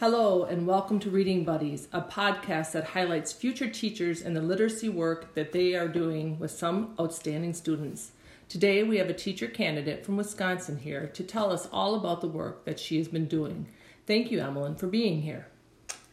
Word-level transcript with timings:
Hello, 0.00 0.44
and 0.44 0.66
welcome 0.66 0.98
to 1.00 1.10
Reading 1.10 1.44
Buddies, 1.44 1.86
a 1.92 2.00
podcast 2.00 2.72
that 2.72 2.84
highlights 2.84 3.34
future 3.34 3.68
teachers 3.68 4.22
and 4.22 4.34
the 4.34 4.40
literacy 4.40 4.88
work 4.88 5.34
that 5.34 5.52
they 5.52 5.74
are 5.74 5.88
doing 5.88 6.38
with 6.38 6.52
some 6.52 6.94
outstanding 6.98 7.52
students. 7.52 8.12
Today, 8.48 8.82
we 8.82 8.96
have 8.96 9.10
a 9.10 9.12
teacher 9.12 9.46
candidate 9.46 10.02
from 10.02 10.16
Wisconsin 10.16 10.78
here 10.78 11.08
to 11.08 11.22
tell 11.22 11.52
us 11.52 11.68
all 11.70 11.96
about 11.96 12.22
the 12.22 12.28
work 12.28 12.64
that 12.64 12.80
she 12.80 12.96
has 12.96 13.08
been 13.08 13.26
doing. 13.26 13.66
Thank 14.06 14.30
you, 14.30 14.40
Emmeline, 14.40 14.76
for 14.76 14.86
being 14.86 15.20
here. 15.20 15.48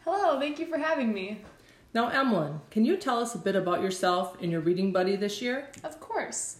Hello, 0.04 0.38
thank 0.38 0.58
you 0.58 0.66
for 0.66 0.76
having 0.76 1.14
me. 1.14 1.40
Now, 1.94 2.08
Emmeline, 2.08 2.60
can 2.70 2.84
you 2.84 2.98
tell 2.98 3.18
us 3.18 3.34
a 3.34 3.38
bit 3.38 3.56
about 3.56 3.80
yourself 3.80 4.36
and 4.42 4.52
your 4.52 4.60
reading 4.60 4.92
buddy 4.92 5.16
this 5.16 5.40
year? 5.40 5.66
Of 5.82 5.98
course. 5.98 6.56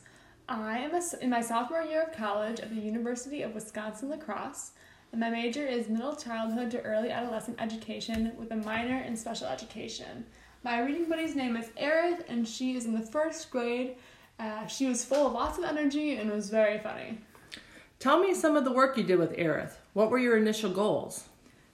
I 0.48 0.78
am 0.78 0.94
a, 0.94 1.02
in 1.20 1.28
my 1.28 1.42
sophomore 1.42 1.82
year 1.82 2.04
of 2.04 2.16
college 2.16 2.58
at 2.58 2.70
the 2.70 2.80
University 2.80 3.42
of 3.42 3.54
Wisconsin 3.54 4.08
La 4.08 4.16
Crosse, 4.16 4.70
and 5.12 5.20
my 5.20 5.30
major 5.30 5.66
is 5.66 5.88
middle 5.88 6.14
childhood 6.14 6.70
to 6.72 6.82
early 6.82 7.10
adolescent 7.10 7.60
education 7.60 8.32
with 8.38 8.50
a 8.50 8.56
minor 8.56 8.98
in 8.98 9.16
special 9.16 9.46
education. 9.46 10.26
My 10.62 10.80
reading 10.80 11.08
buddy's 11.08 11.34
name 11.34 11.56
is 11.56 11.68
Aerith, 11.80 12.24
and 12.28 12.46
she 12.46 12.76
is 12.76 12.84
in 12.84 12.92
the 12.92 13.06
first 13.06 13.50
grade. 13.50 13.96
Uh, 14.38 14.66
she 14.66 14.86
was 14.86 15.04
full 15.04 15.26
of 15.26 15.32
lots 15.32 15.58
of 15.58 15.64
energy 15.64 16.16
and 16.16 16.30
was 16.30 16.50
very 16.50 16.78
funny. 16.78 17.18
Tell 17.98 18.20
me 18.20 18.34
some 18.34 18.56
of 18.56 18.64
the 18.64 18.72
work 18.72 18.96
you 18.96 19.02
did 19.02 19.18
with 19.18 19.36
Aerith. 19.36 19.72
What 19.92 20.10
were 20.10 20.18
your 20.18 20.36
initial 20.36 20.70
goals? 20.70 21.24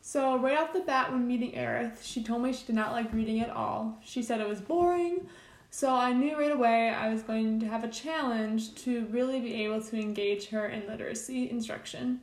So, 0.01 0.39
right 0.39 0.59
off 0.59 0.73
the 0.73 0.81
bat, 0.81 1.11
when 1.11 1.27
meeting 1.27 1.53
Aerith, 1.53 2.03
she 2.03 2.23
told 2.23 2.43
me 2.43 2.53
she 2.53 2.67
did 2.67 2.75
not 2.75 2.93
like 2.93 3.13
reading 3.13 3.41
at 3.41 3.51
all. 3.51 3.99
She 4.05 4.23
said 4.23 4.41
it 4.41 4.49
was 4.49 4.61
boring, 4.61 5.27
so 5.71 5.95
I 5.95 6.13
knew 6.13 6.39
right 6.39 6.53
away 6.53 6.91
I 6.91 7.13
was 7.13 7.23
going 7.23 7.59
to 7.61 7.67
have 7.67 7.85
a 7.85 7.89
challenge 7.89 8.75
to 8.85 9.07
really 9.07 9.41
be 9.41 9.65
able 9.65 9.81
to 9.81 9.97
engage 9.99 10.49
her 10.51 10.69
in 10.69 10.87
literacy 10.87 11.51
instruction. 11.51 12.21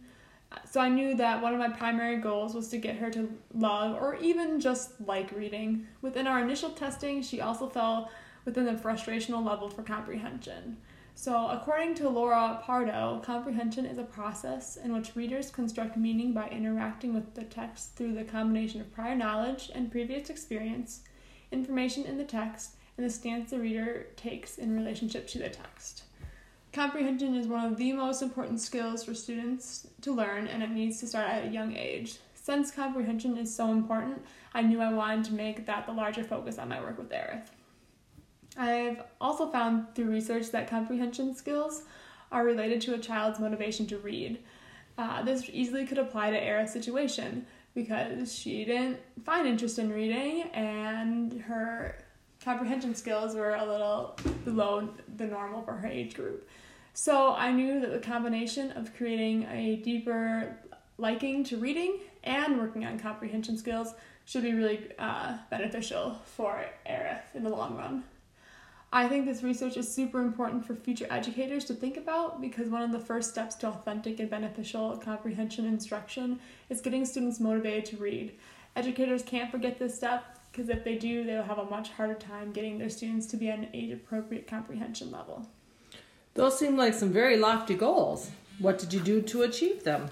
So 0.70 0.80
I 0.80 0.90
knew 0.90 1.16
that 1.16 1.42
one 1.42 1.54
of 1.54 1.60
my 1.60 1.70
primary 1.70 2.18
goals 2.18 2.54
was 2.54 2.70
to 2.70 2.78
get 2.78 2.98
her 2.98 3.10
to 3.12 3.32
love 3.54 4.02
or 4.02 4.16
even 4.16 4.60
just 4.60 4.92
like 5.06 5.32
reading. 5.32 5.88
Within 6.02 6.28
our 6.28 6.40
initial 6.40 6.72
testing, 6.72 7.22
she 7.22 7.42
also 7.42 7.68
fell 7.68 8.10
within 8.46 8.66
the 8.66 8.74
frustrational 8.74 9.46
level 9.46 9.70
for 9.70 9.84
comprehension. 9.84 10.78
So, 11.14 11.50
according 11.50 11.96
to 11.96 12.10
Laura 12.10 12.62
Pardo, 12.64 13.22
comprehension 13.24 13.86
is 13.86 13.98
a 13.98 14.04
process 14.04 14.78
in 14.78 14.94
which 14.94 15.16
readers 15.16 15.52
construct 15.52 15.98
meaning 15.98 16.34
by 16.34 16.48
interacting 16.48 17.14
with 17.14 17.36
the 17.36 17.44
text 17.44 17.96
through 17.96 18.14
the 18.14 18.24
combination 18.24 18.82
of 18.82 18.94
prior 18.94 19.16
knowledge 19.16 19.70
and 19.76 19.92
previous 19.92 20.30
experience, 20.30 21.02
information 21.52 22.06
in 22.06 22.18
the 22.18 22.24
text, 22.24 22.76
and 22.98 23.06
the 23.06 23.10
stance 23.10 23.52
the 23.52 23.60
reader 23.60 24.08
takes 24.16 24.58
in 24.58 24.76
relationship 24.76 25.28
to 25.28 25.40
the 25.40 25.50
text. 25.50 26.04
Comprehension 26.74 27.36
is 27.36 27.48
one 27.48 27.66
of 27.66 27.78
the 27.78 27.92
most 27.92 28.22
important 28.22 28.62
skills 28.62 29.04
for 29.04 29.14
students 29.14 29.88
to 30.02 30.14
learn, 30.14 30.48
and 30.48 30.64
it 30.64 30.72
needs 30.72 31.02
to 31.02 31.08
start 31.08 31.30
at 31.30 31.46
a 31.46 31.50
young 31.50 31.76
age. 31.76 32.18
Since 32.34 32.72
comprehension 32.72 33.38
is 33.38 33.54
so 33.54 33.72
important, 33.72 34.24
I 34.54 34.62
knew 34.62 34.80
I 34.80 34.94
wanted 34.94 35.26
to 35.26 35.34
make 35.34 35.66
that 35.66 35.86
the 35.86 35.92
larger 35.92 36.24
focus 36.24 36.58
on 36.58 36.70
my 36.70 36.80
work 36.80 36.98
with 36.98 37.10
Aerith. 37.10 37.48
I've 38.58 39.04
also 39.20 39.52
found 39.52 39.94
through 39.96 40.12
research 40.12 40.52
that 40.52 40.70
comprehension 40.70 41.36
skills 41.36 41.84
are 42.32 42.46
related 42.46 42.80
to 42.82 42.94
a 42.94 43.00
child's 43.00 43.40
motivation 43.40 43.86
to 43.88 43.98
read. 43.98 44.40
Uh, 44.98 45.24
this 45.24 45.50
easily 45.52 45.86
could 45.86 45.98
apply 45.98 46.32
to 46.32 46.40
Aerith's 46.40 46.74
situation 46.74 47.46
because 47.74 48.34
she 48.34 48.64
didn't 48.64 49.00
find 49.24 49.48
interest 49.48 49.78
in 49.78 49.92
reading 49.92 50.44
and 50.54 51.42
her 51.42 51.98
comprehension 52.44 52.96
skills 52.96 53.36
were 53.36 53.56
a 53.56 53.66
little 53.66 54.18
below 54.44 54.90
the 55.18 55.26
normal 55.26 55.62
for 55.62 55.74
her 55.74 55.88
age 55.88 56.16
group. 56.16 56.48
So 56.94 57.34
I 57.34 57.52
knew 57.52 57.80
that 57.80 57.92
the 57.92 58.00
combination 58.00 58.72
of 58.72 58.96
creating 58.96 59.44
a 59.44 59.78
deeper 59.78 60.58
liking 60.98 61.44
to 61.46 61.58
reading 61.58 62.00
and 62.24 62.60
working 62.60 62.86
on 62.86 63.00
comprehension 63.00 63.58
skills 63.58 63.94
should 64.26 64.44
be 64.44 64.54
really 64.54 64.90
uh, 65.00 65.38
beneficial 65.50 66.20
for 66.26 66.64
Aerith 66.88 67.34
in 67.34 67.44
the 67.44 67.50
long 67.50 67.76
run. 67.78 68.04
I 68.94 69.08
think 69.08 69.26
this 69.26 69.42
research 69.42 69.78
is 69.78 69.94
super 69.94 70.20
important 70.20 70.66
for 70.66 70.76
future 70.76 71.08
educators 71.10 71.64
to 71.66 71.74
think 71.74 71.96
about 71.96 72.42
because 72.42 72.68
one 72.68 72.82
of 72.82 72.92
the 72.92 73.00
first 73.00 73.30
steps 73.30 73.56
to 73.56 73.68
authentic 73.68 74.20
and 74.20 74.30
beneficial 74.30 74.98
comprehension 74.98 75.66
instruction 75.66 76.40
is 76.70 76.82
getting 76.82 77.06
students 77.06 77.40
motivated 77.40 77.86
to 77.86 77.98
read. 77.98 78.34
Educators 78.76 79.24
can't 79.24 79.50
forget 79.50 79.80
this 79.80 79.96
step 79.96 80.41
because 80.52 80.70
if 80.70 80.84
they 80.84 80.98
do, 80.98 81.24
they'll 81.24 81.44
have 81.44 81.60
a 81.60 81.66
much 81.66 81.92
harder 81.92 82.14
time 82.14 82.52
getting 82.52 82.78
their 82.78 82.90
students 82.90 83.26
to 83.28 83.38
be 83.38 83.50
at 83.50 83.60
an 83.60 83.70
age 83.74 83.92
appropriate 83.92 84.48
comprehension 84.48 85.12
level. 85.12 85.48
Those 86.34 86.58
seem 86.58 86.78
like 86.78 86.94
some 86.94 87.12
very 87.12 87.38
lofty 87.38 87.76
goals. 87.76 88.32
What 88.60 88.78
did 88.78 88.94
you 88.94 89.00
do 89.00 89.22
to 89.22 89.44
achieve 89.44 89.84
them? 89.84 90.10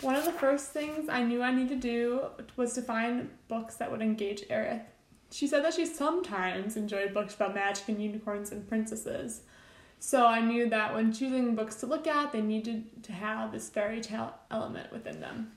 One 0.00 0.14
of 0.14 0.24
the 0.24 0.32
first 0.32 0.72
things 0.72 1.08
I 1.08 1.22
knew 1.22 1.42
I 1.42 1.54
needed 1.54 1.80
to 1.80 1.88
do 1.88 2.20
was 2.56 2.74
to 2.74 2.82
find 2.82 3.30
books 3.48 3.76
that 3.76 3.90
would 3.90 4.02
engage 4.02 4.42
Aerith. 4.48 4.82
She 5.30 5.46
said 5.46 5.64
that 5.64 5.74
she 5.74 5.86
sometimes 5.86 6.76
enjoyed 6.76 7.14
books 7.14 7.34
about 7.34 7.54
magic 7.54 7.88
and 7.88 8.02
unicorns 8.02 8.52
and 8.52 8.68
princesses. 8.68 9.42
So 9.98 10.26
I 10.26 10.40
knew 10.40 10.68
that 10.68 10.94
when 10.94 11.12
choosing 11.12 11.54
books 11.54 11.76
to 11.76 11.86
look 11.86 12.06
at, 12.06 12.32
they 12.32 12.42
needed 12.42 13.02
to 13.04 13.12
have 13.12 13.52
this 13.52 13.70
fairy 13.70 14.00
tale 14.00 14.34
element 14.50 14.92
within 14.92 15.20
them. 15.20 15.52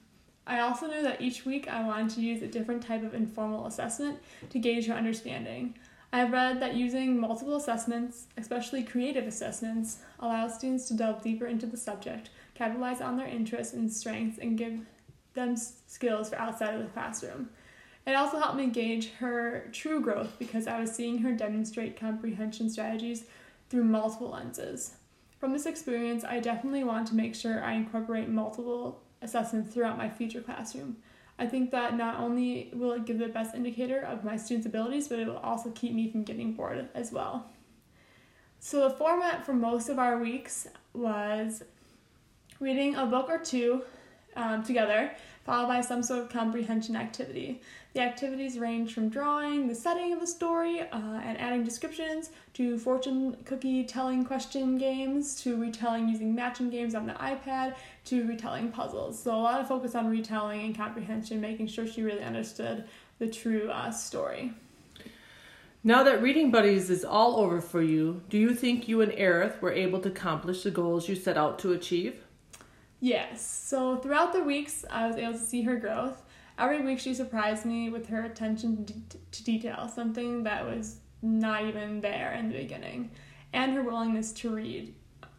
I 0.48 0.62
also 0.62 0.88
knew 0.88 1.02
that 1.04 1.22
each 1.22 1.46
week 1.46 1.68
I 1.68 1.86
wanted 1.86 2.12
to 2.16 2.22
use 2.22 2.42
a 2.42 2.48
different 2.48 2.84
type 2.84 3.04
of 3.04 3.14
informal 3.14 3.68
assessment 3.68 4.20
to 4.50 4.60
gauge 4.60 4.88
her 4.88 4.94
understanding. 4.94 5.76
I 6.12 6.20
have 6.20 6.32
read 6.32 6.60
that 6.62 6.76
using 6.76 7.20
multiple 7.20 7.56
assessments, 7.56 8.28
especially 8.36 8.84
creative 8.84 9.28
assessments, 9.28 10.00
allows 10.20 10.56
students 10.56 10.88
to 10.88 10.96
delve 10.96 11.22
deeper 11.22 11.46
into 11.46 11.68
the 11.68 11.78
subject, 11.78 12.32
capitalize 12.56 13.00
on 13.00 13.16
their 13.16 13.28
interests 13.28 13.74
and 13.76 13.92
strengths, 13.92 14.40
and 14.40 14.58
give 14.58 14.80
them 15.36 15.56
skills 15.56 16.30
for 16.30 16.38
outside 16.38 16.74
of 16.74 16.82
the 16.82 16.90
classroom. 16.90 17.50
It 18.08 18.14
also 18.16 18.40
helped 18.40 18.58
me 18.58 18.68
gauge 18.68 19.12
her 19.20 19.70
true 19.72 20.02
growth 20.02 20.36
because 20.40 20.66
I 20.66 20.80
was 20.80 20.92
seeing 20.92 21.20
her 21.20 21.32
demonstrate 21.32 22.00
comprehension 22.00 22.72
strategies 22.72 23.26
through 23.70 23.84
multiple 23.84 24.32
lenses. 24.32 24.96
From 25.40 25.54
this 25.54 25.68
experience, 25.68 26.24
I 26.24 26.40
definitely 26.40 26.84
want 26.84 27.08
to 27.10 27.16
make 27.16 27.36
sure 27.36 27.64
I 27.64 27.74
incorporate 27.74 28.30
multiple 28.30 29.04
assessments 29.22 29.74
throughout 29.74 29.98
my 29.98 30.10
future 30.10 30.42
classroom. 30.42 30.98
I 31.38 31.46
think 31.46 31.72
that 31.72 31.96
not 31.96 32.20
only 32.20 32.70
will 32.74 32.92
it 32.94 33.06
give 33.06 33.18
the 33.18 33.30
best 33.30 33.56
indicator 33.56 34.02
of 34.02 34.26
my 34.26 34.36
students' 34.36 34.68
abilities, 34.68 35.08
but 35.08 35.20
it 35.20 35.28
will 35.28 35.38
also 35.38 35.72
keep 35.72 35.94
me 35.94 36.12
from 36.12 36.24
getting 36.24 36.54
bored 36.54 36.90
as 36.94 37.12
well. 37.12 37.50
So, 38.60 38.90
the 38.90 38.96
format 38.96 39.46
for 39.46 39.54
most 39.54 39.88
of 39.88 39.98
our 40.00 40.18
weeks 40.18 40.68
was 40.94 41.64
reading 42.60 42.96
a 42.96 43.06
book 43.06 43.30
or 43.30 43.40
two 43.40 43.84
um, 44.36 44.64
together, 44.64 45.12
followed 45.46 45.68
by 45.68 45.82
some 45.82 46.04
sort 46.04 46.22
of 46.22 46.30
comprehension 46.30 46.96
activity. 46.96 47.62
The 47.94 48.02
activities 48.02 48.60
range 48.60 48.94
from 48.94 49.10
drawing 49.10 49.68
the 49.68 49.74
setting 49.74 50.14
of 50.14 50.20
the 50.20 50.28
story 50.28 50.82
uh, 50.82 50.86
and 51.24 51.40
adding 51.40 51.64
descriptions 51.64 52.30
to 52.54 52.78
fortune 52.78 53.36
cookie 53.46 53.84
telling 53.84 54.24
question 54.24 54.78
games 54.78 55.42
to 55.42 55.60
retelling 55.60 56.08
using 56.08 56.36
matching 56.36 56.70
games 56.70 56.94
on 56.94 57.08
the 57.08 57.14
iPad 57.14 57.76
to 58.06 58.28
retelling 58.28 58.72
puzzles. 58.72 59.22
So, 59.22 59.34
a 59.34 59.42
lot 59.42 59.60
of 59.60 59.68
focus 59.68 59.96
on 59.96 60.08
retelling 60.08 60.62
and 60.62 60.78
comprehension, 60.78 61.42
making 61.42 61.68
sure 61.68 61.88
she 61.88 62.04
really 62.04 62.24
understood 62.24 62.86
the 63.18 63.28
true 63.28 63.70
uh, 63.72 63.92
story. 63.92 64.54
Now 65.84 66.04
that 66.04 66.22
Reading 66.22 66.52
Buddies 66.52 66.90
is 66.90 67.06
all 67.06 67.38
over 67.38 67.62
for 67.62 67.82
you, 67.82 68.22
do 68.30 68.38
you 68.38 68.54
think 68.54 68.88
you 68.88 69.00
and 69.00 69.14
Aerith 69.14 69.62
were 69.62 69.72
able 69.72 70.00
to 70.02 70.10
accomplish 70.10 70.64
the 70.64 70.72
goals 70.72 71.08
you 71.08 71.16
set 71.16 71.38
out 71.38 71.58
to 71.60 71.72
achieve? 71.72 72.22
Yes. 73.00 73.46
So 73.46 73.98
throughout 73.98 74.34
the 74.34 74.44
weeks, 74.44 74.84
I 74.90 75.08
was 75.08 75.16
able 75.16 75.34
to 75.34 75.40
see 75.40 75.62
her 75.64 75.78
growth. 75.78 76.24
Every 76.58 76.82
week, 76.82 77.00
she 77.00 77.14
surprised 77.14 77.66
me 77.66 77.90
with 77.90 78.08
her 78.08 78.26
attention 78.26 78.86
to 79.32 79.44
detail, 79.44 79.88
something 79.94 80.44
that 80.44 80.66
was 80.66 80.98
not 81.22 81.66
even 81.66 82.02
there 82.02 82.34
in 82.34 82.50
the 82.50 82.58
beginning, 82.58 83.12
and 83.54 83.74
her 83.74 83.82
willingness 83.82 84.34
to 84.34 84.54
read, 84.54 84.94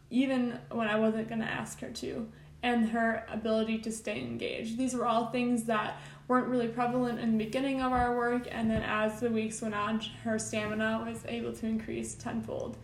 even 0.09 0.59
when 0.71 0.87
I 0.87 0.99
wasn't 0.99 1.27
going 1.27 1.41
to 1.41 1.47
ask 1.47 1.79
her 1.81 1.89
to, 1.89 2.27
and 2.63 2.89
her 2.89 3.25
ability 3.29 3.79
to 3.79 3.91
stay 3.91 4.19
engaged. 4.19 4.77
These 4.77 4.93
were 4.95 5.05
all 5.05 5.27
things 5.27 5.63
that 5.65 5.99
weren't 6.27 6.47
really 6.47 6.67
prevalent 6.67 7.19
in 7.19 7.37
the 7.37 7.43
beginning 7.43 7.81
of 7.81 7.91
our 7.91 8.15
work, 8.15 8.47
and 8.51 8.69
then 8.69 8.81
as 8.83 9.19
the 9.19 9.29
weeks 9.29 9.61
went 9.61 9.75
on, 9.75 9.99
her 10.23 10.39
stamina 10.39 11.03
was 11.05 11.23
able 11.27 11.53
to 11.53 11.65
increase 11.67 12.15
tenfold. 12.15 12.77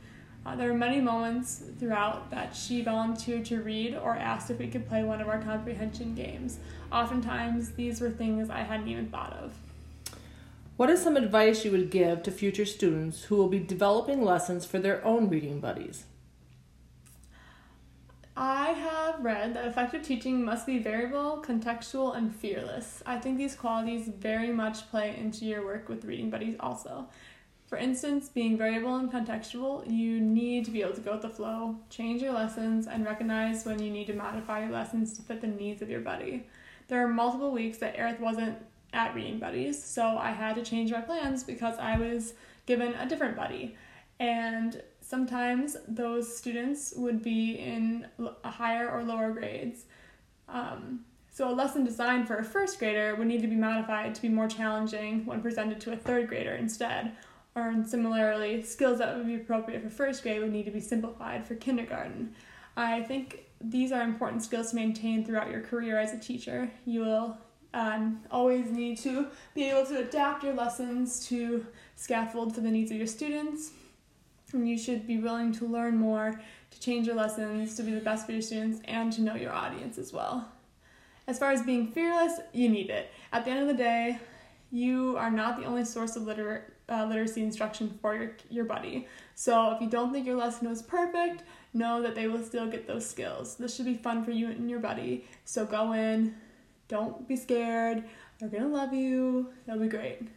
Uh, 0.47 0.55
there 0.55 0.71
were 0.71 0.77
many 0.77 1.01
moments 1.01 1.61
throughout 1.77 2.31
that 2.31 2.55
she 2.55 2.81
volunteered 2.81 3.43
to 3.43 3.61
read 3.61 3.93
or 3.93 4.15
asked 4.15 4.49
if 4.49 4.57
we 4.57 4.67
could 4.67 4.87
play 4.87 5.03
one 5.03 5.19
of 5.19 5.27
our 5.27 5.41
comprehension 5.41 6.15
games. 6.15 6.59
Oftentimes, 6.89 7.71
these 7.71 7.99
were 7.99 8.09
things 8.09 8.49
I 8.49 8.61
hadn't 8.61 8.87
even 8.87 9.09
thought 9.09 9.33
of. 9.33 9.51
What 10.77 10.89
is 10.89 11.03
some 11.03 11.17
advice 11.17 11.65
you 11.65 11.71
would 11.71 11.91
give 11.91 12.23
to 12.23 12.31
future 12.31 12.65
students 12.65 13.23
who 13.23 13.35
will 13.35 13.49
be 13.49 13.59
developing 13.59 14.23
lessons 14.23 14.65
for 14.65 14.79
their 14.79 15.03
own 15.03 15.27
reading 15.27 15.59
buddies? 15.59 16.05
I 18.37 18.69
have 18.69 19.25
read 19.25 19.53
that 19.55 19.65
effective 19.65 20.03
teaching 20.03 20.45
must 20.45 20.65
be 20.65 20.77
variable, 20.77 21.43
contextual, 21.45 22.15
and 22.15 22.33
fearless. 22.33 23.03
I 23.05 23.17
think 23.17 23.37
these 23.37 23.55
qualities 23.55 24.07
very 24.07 24.53
much 24.53 24.89
play 24.91 25.17
into 25.17 25.43
your 25.43 25.65
work 25.65 25.89
with 25.89 26.05
reading 26.05 26.29
buddies 26.29 26.55
also. 26.59 27.07
For 27.67 27.77
instance, 27.77 28.29
being 28.29 28.57
variable 28.57 28.95
and 28.95 29.11
contextual, 29.11 29.89
you 29.91 30.21
need 30.21 30.63
to 30.65 30.71
be 30.71 30.81
able 30.81 30.93
to 30.93 31.01
go 31.01 31.11
with 31.11 31.21
the 31.21 31.29
flow, 31.29 31.75
change 31.89 32.21
your 32.21 32.31
lessons, 32.31 32.87
and 32.87 33.05
recognize 33.05 33.65
when 33.65 33.81
you 33.81 33.91
need 33.91 34.07
to 34.07 34.13
modify 34.13 34.61
your 34.61 34.71
lessons 34.71 35.11
to 35.13 35.21
fit 35.21 35.41
the 35.41 35.47
needs 35.47 35.81
of 35.81 35.89
your 35.89 35.99
buddy. 35.99 36.47
There 36.87 37.03
are 37.03 37.09
multiple 37.09 37.51
weeks 37.51 37.77
that 37.79 37.97
Aerith 37.97 38.21
wasn't 38.21 38.57
at 38.93 39.13
Reading 39.13 39.37
Buddies, 39.37 39.83
so 39.83 40.17
I 40.17 40.31
had 40.31 40.55
to 40.55 40.63
change 40.63 40.93
my 40.93 41.01
plans 41.01 41.43
because 41.43 41.77
I 41.77 41.97
was 41.97 42.35
given 42.65 42.93
a 42.93 43.07
different 43.07 43.35
buddy. 43.35 43.75
And 44.21 44.81
sometimes 45.01 45.75
those 45.89 46.37
students 46.37 46.93
would 46.95 47.21
be 47.21 47.59
in 47.59 48.07
higher 48.45 48.89
or 48.89 49.03
lower 49.03 49.31
grades. 49.31 49.83
Um, 50.47 51.01
so 51.29 51.49
a 51.49 51.53
lesson 51.53 51.83
designed 51.83 52.27
for 52.27 52.37
a 52.37 52.43
first 52.43 52.79
grader 52.79 53.13
would 53.15 53.27
need 53.27 53.41
to 53.41 53.47
be 53.47 53.55
modified 53.55 54.15
to 54.15 54.21
be 54.21 54.29
more 54.29 54.47
challenging 54.47 55.25
when 55.25 55.41
presented 55.41 55.79
to 55.81 55.91
a 55.91 55.97
third 55.97 56.29
grader 56.29 56.55
instead. 56.55 57.11
Or 57.57 57.73
similarly, 57.87 58.61
skills 58.61 58.99
that 58.99 59.17
would 59.17 59.25
be 59.25 59.33
appropriate 59.33 59.81
for 59.81 59.89
first 59.89 60.21
grade 60.21 60.41
would 60.41 60.51
need 60.51 60.65
to 60.65 60.71
be 60.71 60.79
simplified 60.79 61.47
for 61.47 61.55
kindergarten. 61.55 62.35
I 62.75 63.01
think 63.01 63.45
these 63.59 63.91
are 63.91 64.03
important 64.03 64.43
skills 64.43 64.69
to 64.69 64.75
maintain 64.75 65.25
throughout 65.25 65.49
your 65.49 65.61
career 65.61 65.97
as 65.97 66.13
a 66.13 66.19
teacher. 66.19 66.69
You 66.85 66.99
will 66.99 67.37
um, 67.73 68.21
always 68.29 68.69
need 68.69 68.99
to 68.99 69.29
be 69.55 69.63
able 69.63 69.87
to 69.87 69.97
adapt 69.97 70.43
your 70.43 70.53
lessons 70.53 71.25
to 71.29 71.65
scaffold 71.95 72.53
for 72.53 72.61
the 72.61 72.69
needs 72.69 72.91
of 72.91 72.97
your 72.97 73.07
students. 73.07 73.71
And 74.53 74.69
you 74.69 74.77
should 74.77 75.07
be 75.07 75.17
willing 75.17 75.51
to 75.53 75.65
learn 75.65 75.97
more, 75.97 76.39
to 76.69 76.79
change 76.79 77.07
your 77.07 77.15
lessons, 77.15 77.75
to 77.77 77.81
be 77.81 77.91
the 77.91 78.01
best 78.01 78.27
for 78.27 78.33
your 78.33 78.43
students, 78.43 78.81
and 78.85 79.11
to 79.13 79.21
know 79.21 79.33
your 79.33 79.51
audience 79.51 79.97
as 79.97 80.13
well. 80.13 80.47
As 81.25 81.39
far 81.39 81.51
as 81.51 81.63
being 81.63 81.87
fearless, 81.87 82.39
you 82.53 82.69
need 82.69 82.91
it. 82.91 83.09
At 83.33 83.45
the 83.45 83.51
end 83.51 83.61
of 83.61 83.67
the 83.67 83.83
day, 83.83 84.19
you 84.71 85.15
are 85.17 85.31
not 85.31 85.57
the 85.57 85.65
only 85.65 85.85
source 85.85 86.15
of 86.15 86.23
liter- 86.23 86.73
uh, 86.89 87.05
literacy 87.05 87.43
instruction 87.43 87.97
for 88.01 88.15
your, 88.15 88.31
your 88.49 88.65
buddy. 88.65 89.07
So 89.35 89.71
if 89.71 89.81
you 89.81 89.89
don't 89.89 90.11
think 90.11 90.25
your 90.25 90.35
lesson 90.35 90.69
was 90.69 90.81
perfect, 90.81 91.43
know 91.73 92.01
that 92.01 92.15
they 92.15 92.27
will 92.27 92.43
still 92.43 92.67
get 92.67 92.87
those 92.87 93.07
skills. 93.07 93.55
This 93.55 93.75
should 93.75 93.85
be 93.85 93.95
fun 93.95 94.23
for 94.23 94.31
you 94.31 94.47
and 94.47 94.69
your 94.69 94.79
buddy. 94.79 95.25
So 95.45 95.65
go 95.65 95.93
in, 95.93 96.35
don't 96.87 97.27
be 97.27 97.35
scared. 97.35 98.03
They're 98.39 98.49
gonna 98.49 98.67
love 98.67 98.93
you. 98.93 99.49
They'll 99.65 99.79
be 99.79 99.87
great. 99.87 100.27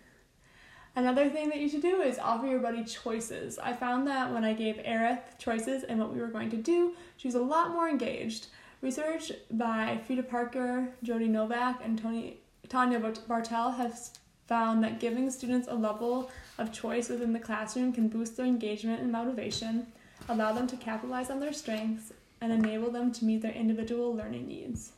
Another 0.97 1.29
thing 1.29 1.49
that 1.51 1.59
you 1.59 1.69
should 1.69 1.83
do 1.83 2.01
is 2.03 2.19
offer 2.19 2.47
your 2.47 2.59
buddy 2.59 2.85
choices. 2.85 3.59
I 3.59 3.73
found 3.73 4.07
that 4.09 4.33
when 4.33 4.45
I 4.45 4.55
gave 4.55 4.77
Aerith 4.77 5.39
choices 5.39 5.85
and 5.85 6.01
what 6.01 6.13
we 6.13 6.21
were 6.21 6.27
going 6.27 6.51
to 6.51 6.57
do, 6.57 6.95
she 7.17 7.29
was 7.29 7.37
a 7.37 7.41
lot 7.43 7.71
more 7.71 7.89
engaged. 7.89 8.49
Research 8.83 9.31
by 9.53 10.01
Frida 10.07 10.25
Parker, 10.25 10.89
Jody 11.03 11.29
Novak, 11.29 11.81
and 11.85 11.97
Tony, 11.99 12.39
Tanya 12.71 13.01
Bartel 13.01 13.73
has 13.73 14.13
found 14.47 14.83
that 14.83 15.01
giving 15.01 15.29
students 15.29 15.67
a 15.69 15.75
level 15.75 16.31
of 16.57 16.73
choice 16.73 17.09
within 17.09 17.33
the 17.33 17.39
classroom 17.39 17.93
can 17.93 18.09
boost 18.09 18.37
their 18.37 18.47
engagement 18.47 19.03
and 19.03 19.11
motivation, 19.11 19.89
allow 20.29 20.53
them 20.53 20.69
to 20.69 20.77
capitalize 20.77 21.31
on 21.31 21.41
their 21.41 21.53
strengths, 21.53 22.13
and 22.41 22.53
enable 22.53 22.91
them 22.91 23.11
to 23.13 23.25
meet 23.25 23.43
their 23.43 23.53
individual 23.53 24.15
learning 24.15 24.47
needs. 24.47 24.93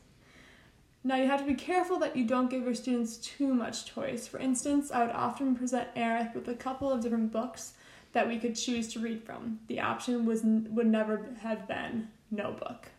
Now, 1.03 1.17
you 1.17 1.27
have 1.27 1.41
to 1.41 1.47
be 1.47 1.55
careful 1.55 1.99
that 1.99 2.15
you 2.15 2.25
don't 2.25 2.51
give 2.51 2.63
your 2.63 2.75
students 2.75 3.17
too 3.17 3.53
much 3.53 3.87
choice. 3.87 4.29
For 4.29 4.39
instance, 4.39 4.93
I 4.93 5.05
would 5.05 5.15
often 5.15 5.57
present 5.57 5.93
Aerith 5.97 6.35
with 6.35 6.47
a 6.49 6.55
couple 6.55 6.93
of 6.93 7.03
different 7.03 7.33
books 7.33 7.73
that 8.13 8.29
we 8.29 8.39
could 8.39 8.55
choose 8.55 8.93
to 8.93 9.01
read 9.01 9.25
from. 9.25 9.61
The 9.67 9.81
option 9.81 10.27
was 10.27 10.43
would 10.45 10.87
never 10.87 11.35
have 11.41 11.67
been 11.67 12.09
no 12.31 12.53
book. 12.53 12.91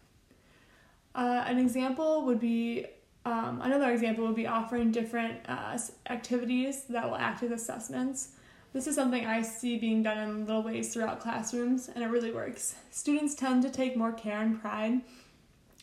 Uh, 1.16 1.44
an 1.46 1.60
example 1.60 2.26
would 2.26 2.40
be 2.40 2.88
um, 3.26 3.62
another 3.62 3.92
example 3.92 4.26
would 4.26 4.36
be 4.36 4.48
offering 4.48 4.92
different 4.92 5.40
uh, 5.48 5.78
activities 6.10 6.84
that 6.90 7.06
will 7.06 7.16
act 7.16 7.44
as 7.44 7.52
assessments. 7.52 8.34
This 8.74 8.88
is 8.88 8.96
something 8.96 9.26
I 9.26 9.42
see 9.42 9.78
being 9.78 10.04
done 10.04 10.18
in 10.18 10.46
little 10.46 10.64
ways 10.64 10.94
throughout 10.94 11.20
classrooms, 11.20 11.90
and 11.94 12.04
it 12.04 12.08
really 12.08 12.32
works. 12.32 12.76
Students 12.92 13.36
tend 13.36 13.62
to 13.64 13.70
take 13.70 13.96
more 13.96 14.12
care 14.12 14.42
and 14.42 14.60
pride 14.60 15.02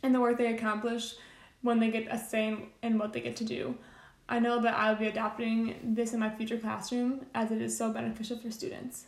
in 0.02 0.12
the 0.12 0.20
work 0.20 0.38
they 0.38 0.52
accomplish 0.52 1.14
when 1.62 1.78
they 1.78 1.90
get 1.90 2.08
a 2.10 2.18
say 2.18 2.56
in 2.82 2.98
what 2.98 3.12
they 3.12 3.20
get 3.20 3.36
to 3.36 3.44
do. 3.44 3.76
I 4.28 4.38
know 4.38 4.60
that 4.60 4.74
I'll 4.74 4.96
be 4.96 5.06
adopting 5.06 5.76
this 5.82 6.12
in 6.12 6.20
my 6.20 6.30
future 6.30 6.58
classroom 6.58 7.26
as 7.34 7.50
it 7.50 7.60
is 7.60 7.76
so 7.76 7.92
beneficial 7.92 8.38
for 8.38 8.50
students. 8.50 9.06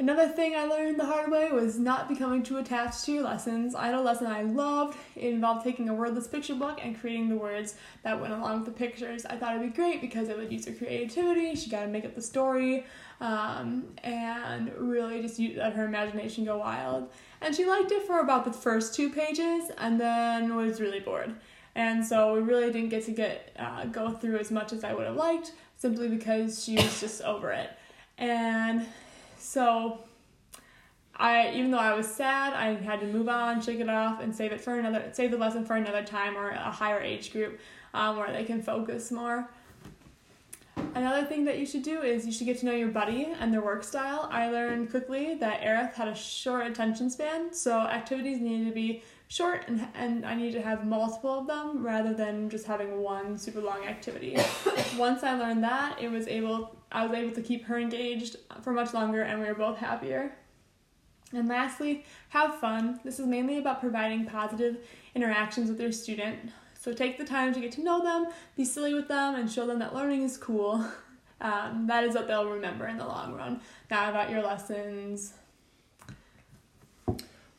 Another 0.00 0.28
thing 0.28 0.56
I 0.56 0.64
learned 0.64 0.98
the 0.98 1.04
hard 1.04 1.30
way 1.30 1.52
was 1.52 1.78
not 1.78 2.08
becoming 2.08 2.42
too 2.42 2.56
attached 2.56 3.04
to 3.04 3.12
your 3.12 3.22
lessons. 3.22 3.74
I 3.74 3.84
had 3.84 3.94
a 3.94 4.00
lesson 4.00 4.28
I 4.28 4.44
loved. 4.44 4.96
It 5.14 5.26
involved 5.26 5.62
taking 5.62 5.90
a 5.90 5.94
wordless 5.94 6.26
picture 6.26 6.54
book 6.54 6.80
and 6.82 6.98
creating 6.98 7.28
the 7.28 7.36
words 7.36 7.74
that 8.02 8.18
went 8.18 8.32
along 8.32 8.60
with 8.60 8.64
the 8.64 8.72
pictures. 8.72 9.26
I 9.26 9.36
thought 9.36 9.56
it'd 9.56 9.74
be 9.74 9.76
great 9.76 10.00
because 10.00 10.30
it 10.30 10.38
would 10.38 10.50
use 10.50 10.64
her 10.64 10.72
creativity. 10.72 11.54
She 11.54 11.68
got 11.68 11.82
to 11.82 11.88
make 11.88 12.06
up 12.06 12.14
the 12.14 12.22
story 12.22 12.86
um, 13.20 13.88
and 14.02 14.72
really 14.78 15.20
just 15.20 15.38
let 15.38 15.74
her 15.74 15.84
imagination 15.84 16.46
go 16.46 16.56
wild. 16.56 17.10
And 17.42 17.54
she 17.54 17.66
liked 17.66 17.92
it 17.92 18.06
for 18.06 18.20
about 18.20 18.46
the 18.46 18.54
first 18.54 18.94
two 18.94 19.10
pages 19.10 19.70
and 19.76 20.00
then 20.00 20.56
was 20.56 20.80
really 20.80 21.00
bored. 21.00 21.34
And 21.74 22.02
so 22.02 22.32
we 22.32 22.40
really 22.40 22.72
didn't 22.72 22.88
get 22.88 23.04
to 23.04 23.12
get 23.12 23.54
uh, 23.58 23.84
go 23.84 24.12
through 24.12 24.38
as 24.38 24.50
much 24.50 24.72
as 24.72 24.82
I 24.82 24.94
would 24.94 25.04
have 25.04 25.16
liked 25.16 25.52
simply 25.76 26.08
because 26.08 26.64
she 26.64 26.76
was 26.76 27.00
just 27.00 27.20
over 27.20 27.50
it. 27.50 27.68
And 28.16 28.86
so 29.50 29.98
I 31.16 31.50
even 31.54 31.72
though 31.72 31.78
I 31.78 31.92
was 31.92 32.06
sad, 32.06 32.54
I 32.54 32.74
had 32.74 33.00
to 33.00 33.06
move 33.06 33.28
on, 33.28 33.60
shake 33.60 33.80
it 33.80 33.88
off, 33.88 34.22
and 34.22 34.34
save 34.34 34.52
it 34.52 34.60
for 34.60 34.78
another 34.78 35.10
save 35.12 35.32
the 35.32 35.38
lesson 35.38 35.64
for 35.64 35.74
another 35.74 36.04
time 36.04 36.36
or 36.36 36.50
a 36.50 36.70
higher 36.70 37.00
age 37.00 37.32
group 37.32 37.58
um, 37.92 38.16
where 38.16 38.32
they 38.32 38.44
can 38.44 38.62
focus 38.62 39.10
more. 39.10 39.50
Another 40.94 41.26
thing 41.26 41.44
that 41.46 41.58
you 41.58 41.66
should 41.66 41.82
do 41.82 42.00
is 42.02 42.26
you 42.26 42.32
should 42.32 42.46
get 42.46 42.58
to 42.60 42.66
know 42.66 42.72
your 42.72 42.90
buddy 42.90 43.26
and 43.40 43.52
their 43.52 43.60
work 43.60 43.82
style. 43.82 44.28
I 44.30 44.50
learned 44.50 44.90
quickly 44.90 45.34
that 45.34 45.62
Aerith 45.62 45.94
had 45.94 46.06
a 46.06 46.14
short 46.14 46.68
attention 46.68 47.10
span, 47.10 47.52
so 47.52 47.80
activities 47.80 48.40
needed 48.40 48.68
to 48.68 48.74
be 48.74 49.02
short 49.26 49.64
and, 49.66 49.86
and 49.94 50.24
I 50.24 50.34
needed 50.36 50.54
to 50.54 50.62
have 50.62 50.86
multiple 50.86 51.40
of 51.40 51.46
them 51.48 51.84
rather 51.84 52.14
than 52.14 52.50
just 52.50 52.66
having 52.66 53.00
one 53.02 53.36
super 53.36 53.60
long 53.60 53.84
activity. 53.84 54.36
Once 54.96 55.24
I 55.24 55.34
learned 55.34 55.64
that, 55.64 56.00
it 56.00 56.10
was 56.10 56.28
able 56.28 56.76
I 56.92 57.06
was 57.06 57.16
able 57.16 57.34
to 57.34 57.42
keep 57.42 57.64
her 57.66 57.78
engaged 57.78 58.36
for 58.62 58.72
much 58.72 58.92
longer 58.94 59.22
and 59.22 59.40
we 59.40 59.46
were 59.46 59.54
both 59.54 59.78
happier. 59.78 60.32
And 61.32 61.48
lastly, 61.48 62.04
have 62.30 62.56
fun. 62.56 63.00
This 63.04 63.20
is 63.20 63.26
mainly 63.26 63.58
about 63.58 63.80
providing 63.80 64.26
positive 64.26 64.78
interactions 65.14 65.70
with 65.70 65.80
your 65.80 65.92
student. 65.92 66.50
So 66.78 66.92
take 66.92 67.18
the 67.18 67.24
time 67.24 67.52
to 67.54 67.60
get 67.60 67.72
to 67.72 67.82
know 67.82 68.02
them, 68.02 68.32
be 68.56 68.64
silly 68.64 68.94
with 68.94 69.06
them, 69.06 69.34
and 69.34 69.50
show 69.50 69.66
them 69.66 69.78
that 69.78 69.94
learning 69.94 70.22
is 70.22 70.36
cool. 70.36 70.84
Um, 71.42 71.86
that 71.86 72.04
is 72.04 72.14
what 72.14 72.26
they'll 72.26 72.50
remember 72.50 72.86
in 72.86 72.98
the 72.98 73.06
long 73.06 73.32
run, 73.32 73.62
not 73.90 74.10
about 74.10 74.28
your 74.28 74.42
lessons. 74.42 75.32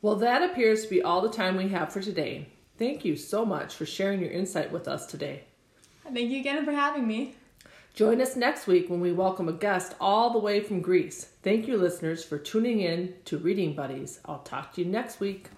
Well, 0.04 0.16
that 0.18 0.44
appears 0.44 0.84
to 0.84 0.90
be 0.92 1.02
all 1.02 1.22
the 1.22 1.32
time 1.32 1.58
we 1.58 1.70
have 1.70 1.92
for 1.92 2.00
today. 2.00 2.48
Thank 2.78 3.04
you 3.06 3.16
so 3.16 3.44
much 3.44 3.74
for 3.74 3.88
sharing 3.88 4.20
your 4.20 4.30
insight 4.30 4.72
with 4.72 4.88
us 4.88 5.08
today. 5.08 5.46
Thank 6.04 6.30
you 6.30 6.40
again 6.40 6.64
for 6.64 6.72
having 6.72 7.08
me. 7.08 7.36
Join 7.94 8.22
us 8.22 8.38
next 8.38 8.68
week 8.68 8.90
when 8.90 9.02
we 9.02 9.12
welcome 9.12 9.50
a 9.50 9.54
guest 9.54 9.96
all 10.00 10.32
the 10.32 10.40
way 10.40 10.62
from 10.62 10.82
Greece. 10.82 11.26
Thank 11.44 11.68
you, 11.68 11.78
listeners, 11.78 12.24
for 12.24 12.38
tuning 12.38 12.80
in 12.80 13.16
to 13.26 13.38
Reading 13.38 13.76
Buddies. 13.76 14.22
I'll 14.26 14.40
talk 14.40 14.74
to 14.74 14.82
you 14.82 14.88
next 14.88 15.20
week. 15.20 15.50